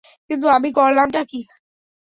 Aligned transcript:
কিন্তু 0.29 0.47
আমি 0.49 0.69
করলামটা 0.73 1.21
কী? 1.25 1.39